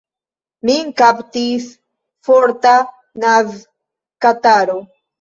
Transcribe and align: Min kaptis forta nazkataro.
Min 0.69 0.85
kaptis 1.01 1.69
forta 2.31 2.75
nazkataro. 3.27 4.77